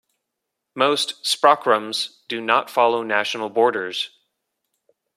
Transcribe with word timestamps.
Most 0.73 1.23
sprachraums 1.23 2.21
do 2.27 2.41
not 2.41 2.71
follow 2.71 3.03
national 3.03 3.51
borders. 3.51 4.09